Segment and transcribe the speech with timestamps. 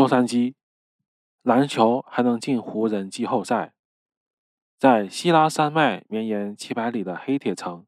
[0.00, 0.54] 洛杉矶
[1.42, 3.74] 篮球还能进湖人季后赛。
[4.78, 7.84] 在希拉山脉绵延七百里的黑铁城，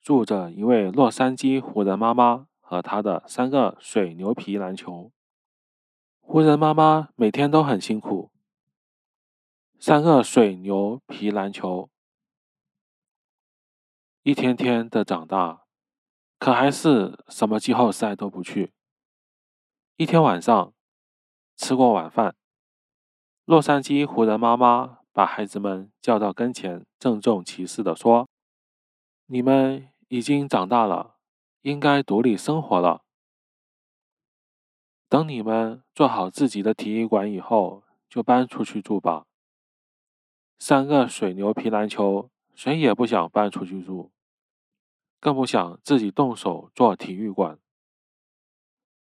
[0.00, 5.12] 住着一位洛杉矶湖人妈妈和她的三个水牛皮篮球。
[6.18, 8.32] 湖人妈妈每天都很辛苦，
[9.78, 11.88] 三个水牛皮篮球
[14.24, 15.62] 一天天的长大，
[16.40, 18.72] 可还是什么季后赛都不去。
[19.94, 20.72] 一天晚上，
[21.60, 22.34] 吃过晚饭，
[23.44, 25.00] 洛杉矶湖人妈妈。
[25.12, 28.28] 把孩子们叫到跟前，郑重其事地说
[29.26, 31.16] ：“你们已经长大了，
[31.60, 33.02] 应该独立生活了。
[35.08, 39.26] 等你们做好自己的体育馆以后，就搬出去住吧。
[40.58, 44.12] 三个水牛皮篮球，谁也不想搬出去住，
[45.18, 47.58] 更不想自己动手做体育馆。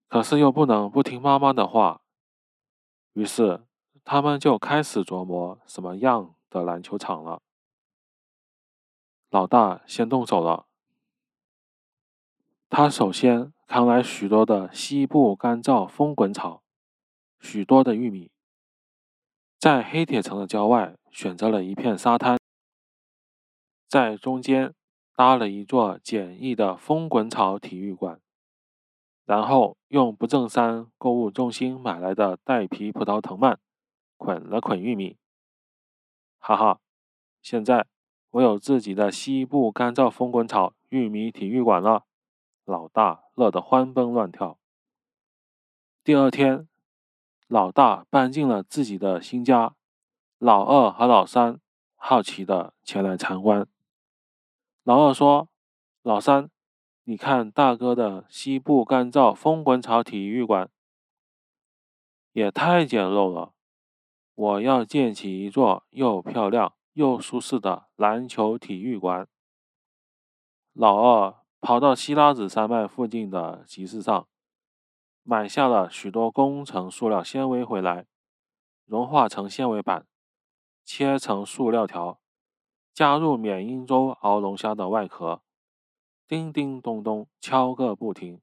[0.09, 2.01] 可是又不能不听妈妈的话，
[3.13, 3.61] 于是。”
[4.05, 7.41] 他们就开始琢磨什么样的篮球场了。
[9.29, 10.65] 老大先动手了，
[12.69, 16.63] 他首先扛来许多的西部干燥风滚草，
[17.39, 18.29] 许多的玉米，
[19.57, 22.37] 在黑铁城的郊外选择了一片沙滩，
[23.87, 24.75] 在中间
[25.15, 28.19] 搭了一座简易的风滚草体育馆，
[29.25, 33.59] 然后用不正山购物中心买来的带皮葡萄藤蔓。
[34.15, 35.17] 捆了捆玉米，
[36.39, 36.79] 哈哈！
[37.41, 37.87] 现在
[38.29, 42.05] 我有自己的西部干燥风滚草玉米体育馆了，
[42.63, 44.57] 老大乐得欢蹦乱跳。
[46.05, 46.69] 第二天，
[47.47, 49.75] 老大搬进了自己的新家，
[50.37, 51.59] 老二和老三
[51.95, 53.67] 好奇的前来参观。
[54.83, 55.49] 老二说
[56.01, 56.49] ：“老三，
[57.05, 60.69] 你看大哥的西部干燥风滚草体育馆，
[62.31, 63.53] 也太简陋了。”
[64.35, 69.27] 我要建起一座又漂亮又舒适的篮球体育馆。
[70.73, 74.27] 老二跑到希拉子山脉附近的集市上，
[75.21, 78.07] 买下了许多工程塑料纤维回来，
[78.85, 80.07] 融化成纤维板，
[80.83, 82.19] 切成塑料条，
[82.91, 85.43] 加入缅因州熬龙虾的外壳，
[86.27, 88.41] 叮叮咚咚敲个不停。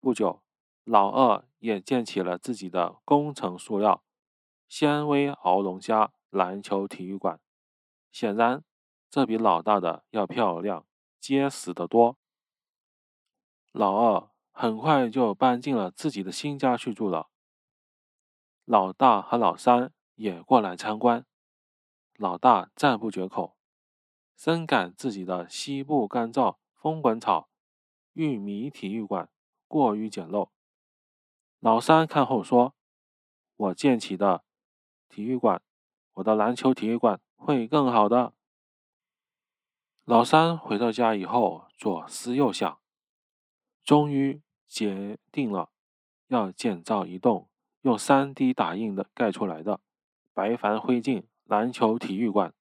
[0.00, 0.42] 不久，
[0.84, 4.02] 老二也建起了自己的工程塑料。
[4.68, 7.38] 纤维熬龙虾篮球体育馆，
[8.10, 8.64] 显然
[9.10, 10.86] 这比老大的要漂亮、
[11.20, 12.16] 结实得多。
[13.70, 17.28] 老二很快就搬进了自己的新家去住了。
[18.64, 21.24] 老大和老三也过来参观。
[22.16, 23.56] 老大赞不绝口，
[24.36, 27.48] 深感自己的西部干燥风滚草
[28.12, 29.28] 玉米体育馆
[29.68, 30.48] 过于简陋。
[31.60, 32.74] 老三看后说
[33.54, 34.42] ：“我建起的。”
[35.08, 35.62] 体育馆，
[36.14, 38.34] 我的篮球体育馆会更好的。
[40.04, 42.80] 老三回到家以后，左思右想，
[43.84, 45.70] 终于决定了
[46.26, 47.48] 要建造一栋
[47.82, 49.80] 用 3D 打印的盖出来的
[50.34, 52.52] 白矾灰烬篮球体育馆，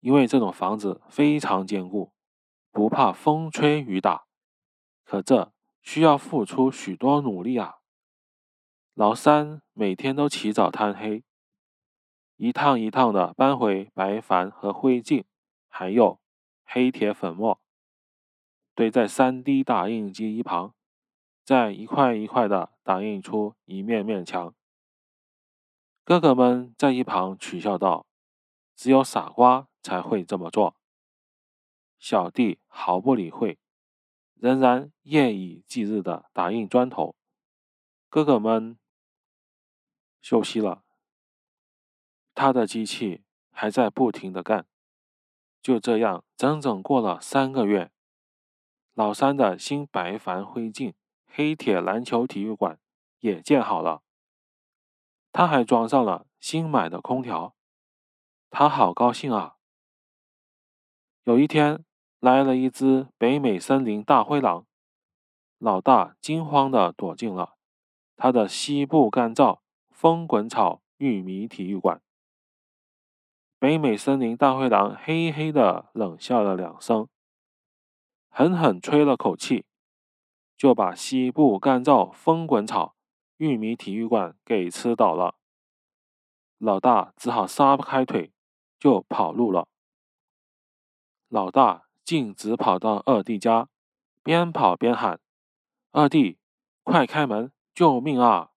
[0.00, 2.12] 因为这种房子非常坚固，
[2.76, 4.26] 不怕风吹雨打。
[5.02, 5.50] 可这
[5.80, 7.76] 需要付出许多努力啊！
[8.92, 11.24] 老三每天都起早贪黑。
[12.36, 15.24] 一趟一趟的搬回白矾和灰烬，
[15.68, 16.20] 还有
[16.66, 17.58] 黑铁粉末，
[18.74, 20.74] 堆在 3D 打印机一旁，
[21.42, 24.54] 再一块一块的打印出一面面墙。
[26.04, 28.04] 哥哥们在一旁取笑道
[28.76, 30.76] ：“只有傻瓜才会这么做。”
[31.98, 33.58] 小弟毫不理会，
[34.34, 37.16] 仍然夜以继日的打印砖头。
[38.08, 38.78] 哥哥们
[40.20, 40.84] 休息了。
[42.34, 44.66] 他的机器还在不停的干，
[45.62, 47.90] 就这样整整过了三个月，
[48.92, 50.92] 老三的新白矾灰烬
[51.24, 52.78] 黑铁篮球体育馆
[53.20, 54.02] 也建好了，
[55.32, 57.56] 他还装上了新买的空调，
[58.50, 59.55] 他好高兴啊！
[61.26, 61.84] 有一天
[62.20, 64.64] 来了一只北美森林大灰狼，
[65.58, 67.56] 老大惊慌的躲进了
[68.16, 69.58] 他的西部干燥
[69.90, 72.00] 风滚草玉米体育馆。
[73.58, 77.08] 北美森林大灰狼嘿嘿的冷笑了两声，
[78.30, 79.64] 狠狠吹了口气，
[80.56, 82.94] 就把西部干燥风滚草
[83.38, 85.34] 玉米体育馆给吃倒了。
[86.58, 88.30] 老大只好撒不开腿
[88.78, 89.66] 就跑路了。
[91.28, 93.68] 老大径直跑到二弟家，
[94.22, 95.20] 边跑边喊
[95.90, 96.38] ：“二弟，
[96.84, 97.52] 快开门！
[97.74, 98.52] 救命啊！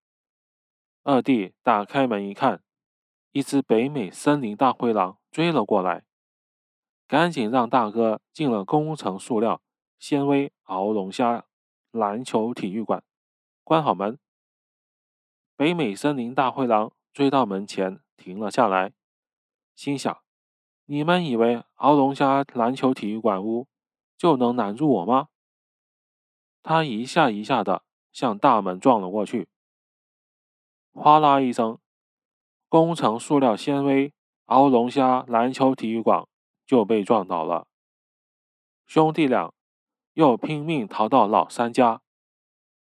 [1.04, 2.63] 二弟打开门一看，
[3.31, 6.06] 一只北美森林大灰狼追了过来，
[7.07, 9.62] 赶紧让大哥进了工程塑料
[9.98, 11.45] 纤维鳌龙虾
[11.92, 13.04] 篮球体育馆，
[13.63, 14.19] 关好门。
[15.56, 18.94] 北美森林大灰狼追到门前停了下来，
[19.75, 20.21] 心想：
[20.91, 23.68] 你们以为鳌龙虾篮球体育馆屋
[24.18, 25.27] 就能难住我吗？
[26.63, 29.47] 他一下一下的向大门撞了过去。
[30.91, 31.77] 哗啦一声，
[32.68, 34.15] 工程塑料纤维
[34.47, 36.27] 鳌龙虾篮球体育馆
[36.65, 37.68] 就被撞倒了。
[38.88, 39.53] 兄弟俩
[40.13, 42.01] 又拼命逃到老三家，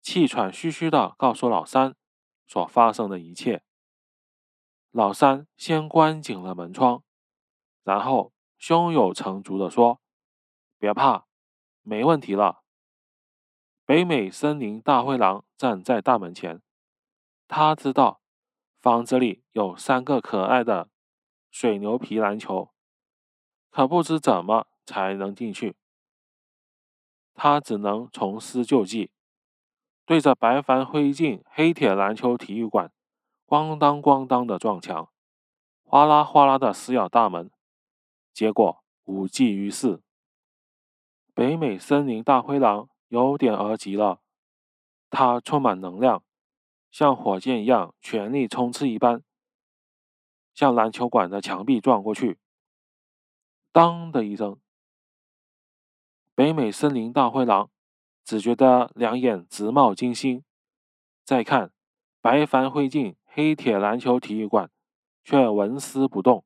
[0.02, 1.94] 气喘吁吁的告诉老三
[2.48, 3.62] 所发生的一切。
[4.92, 7.04] 老三先关紧了门窗，
[7.90, 10.00] 然后胸有成竹的说
[10.78, 11.26] ：“别怕，
[11.82, 12.62] 没问题了。”
[13.84, 16.62] 北美森林大灰狼站在大门前。
[17.48, 18.22] 他知道
[18.80, 20.92] 房子里有三个可爱的
[21.50, 22.72] 水牛皮篮球，
[23.72, 25.76] 可不知怎么才能进去。
[27.34, 29.10] 他只能重施旧技，
[30.06, 32.94] 对着白帆灰烬黑铁篮球体育馆
[33.48, 35.12] 咣当咣当的撞墙，
[35.84, 37.50] 哗啦哗啦的撕咬大门，
[38.40, 40.02] 结果无济于事。
[41.34, 44.22] 北美森林大灰狼有点儿急了，
[45.10, 46.24] 它充满能量。
[46.90, 49.22] 像火箭一样全力冲刺一般，
[50.54, 52.40] 向篮球馆的墙壁撞过去。
[53.74, 54.58] 当的一声，
[56.34, 57.70] 北美森林大灰狼
[58.24, 60.46] 只觉得两眼直冒金星。
[61.26, 61.74] 再看
[62.22, 64.72] 白帆灰烬黑铁篮球体育馆，
[65.26, 66.46] 却纹丝不动。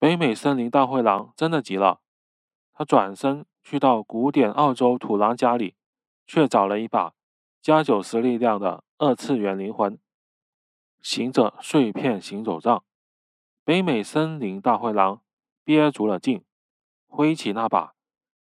[0.00, 2.00] 北美森林大灰狼真的急了，
[2.72, 5.76] 他转身去到古典澳洲土狼家里，
[6.26, 7.12] 却找了一把。
[7.60, 9.98] 加九十力量的二次元灵魂
[11.02, 12.82] 行者碎片行走杖，
[13.62, 15.20] 北美森林大灰狼
[15.64, 16.42] 憋足了劲，
[17.06, 17.94] 挥起那把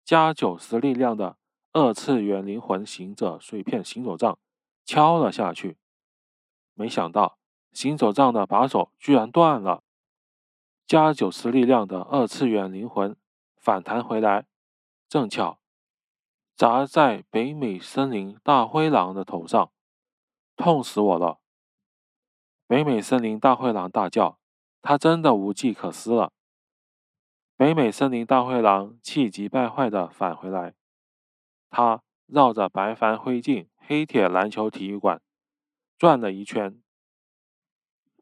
[0.04, 1.36] 加九十力量的
[1.72, 4.36] 二次元灵魂行者碎片行走杖，
[4.84, 5.76] 敲了下去。
[6.74, 7.38] 没想到
[7.72, 9.84] 行走杖的把手居然断了，
[10.86, 13.16] 加九十力量的二次元灵魂
[13.56, 14.46] 反弹回来，
[15.08, 15.58] 正巧。
[16.54, 19.70] 砸在北美森林大灰狼的头上，
[20.56, 21.38] 痛死我了！
[22.66, 24.38] 北美森林大灰狼大叫
[24.80, 26.32] ：“他真的无计可施了。”
[27.58, 30.74] 北美森林大灰狼气急败坏的返回来，
[31.68, 35.20] 他绕着白帆灰烬黑铁篮球体育馆
[35.98, 36.80] 转了一圈，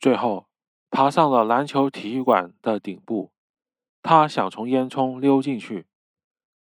[0.01, 0.49] 最后
[0.94, 3.32] 爬上了篮球体育馆的顶部。
[4.00, 5.88] 他想从烟囱溜进去。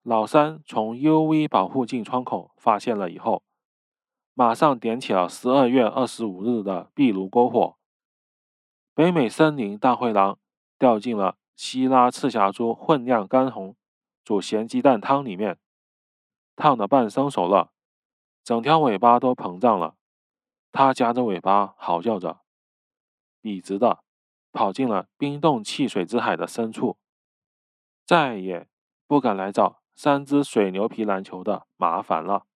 [0.02, 3.44] 老三从 UV 保护镜窗口发现了以后，
[4.34, 7.78] 马上点起了十二月二十五日的壁炉篝火。
[8.96, 10.40] 北美森林大灰狼
[10.80, 13.76] 掉进了希拉赤霞珠混酿干红
[14.24, 15.60] 煮咸鸡蛋汤里面，
[16.56, 17.72] 烫得半生熟了，
[18.44, 19.96] 整条尾巴都膨胀了。
[20.72, 22.42] 它夹着尾巴嚎叫着，
[23.40, 24.03] 笔直的
[24.54, 26.98] 跑进了冰冻汽水之海的深处，
[28.06, 28.68] 再也
[29.06, 29.82] 不敢来找。
[29.96, 32.48] 三只水牛皮篮球的麻烦了。